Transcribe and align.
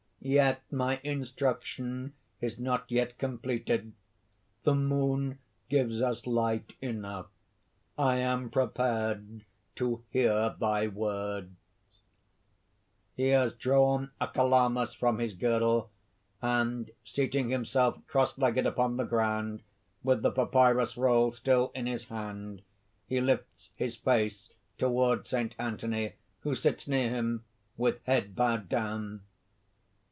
Yet 0.23 0.61
my 0.71 1.01
instruction 1.03 2.13
is 2.41 2.59
not 2.59 2.91
yet 2.91 3.17
completed. 3.17 3.93
The 4.61 4.75
moon 4.75 5.39
gives 5.67 5.99
us 5.99 6.27
light 6.27 6.75
enough. 6.79 7.25
I 7.97 8.17
am 8.17 8.51
prepared 8.51 9.45
to 9.77 10.03
hear 10.11 10.55
thy 10.59 10.85
words." 10.85 11.49
(_He 13.17 13.31
has 13.33 13.55
drawn 13.55 14.11
a 14.21 14.27
calamus 14.27 14.93
from 14.93 15.17
his 15.17 15.33
girdle, 15.33 15.89
and 16.39 16.91
seating 17.03 17.49
himself 17.49 17.97
cross 18.05 18.37
legged 18.37 18.67
upon 18.67 18.97
the 18.97 19.05
ground, 19.05 19.63
with 20.03 20.21
the 20.21 20.31
papyrus 20.31 20.97
roll 20.97 21.31
still 21.31 21.71
in 21.73 21.87
his 21.87 22.05
hand, 22.09 22.61
he 23.07 23.19
lifts 23.19 23.71
his 23.75 23.95
face 23.95 24.51
toward 24.77 25.25
Saint 25.25 25.55
Anthony, 25.57 26.13
who 26.41 26.53
sits 26.53 26.87
near 26.87 27.09
him, 27.09 27.43
with 27.75 28.03
head 28.05 28.35
bowed 28.35 28.69
down. 28.69 29.23